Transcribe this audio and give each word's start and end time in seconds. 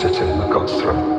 sitting 0.00 0.30
on 0.40 0.50
God's 0.50 0.74
throne. 0.82 1.15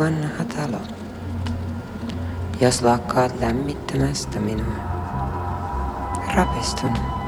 Vanha 0.00 0.44
talo. 0.44 0.80
Jos 2.60 2.82
lakkaat 2.82 3.40
lämmittämästä 3.40 4.40
minua, 4.40 4.74
rapistun. 6.34 7.19